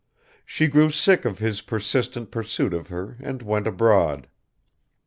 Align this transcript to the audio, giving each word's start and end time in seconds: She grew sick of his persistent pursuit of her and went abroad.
She 0.47 0.65
grew 0.65 0.89
sick 0.89 1.25
of 1.25 1.37
his 1.37 1.61
persistent 1.61 2.31
pursuit 2.31 2.73
of 2.73 2.87
her 2.87 3.17
and 3.19 3.43
went 3.43 3.67
abroad. 3.67 4.25